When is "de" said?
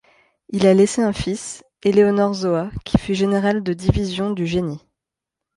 3.61-3.73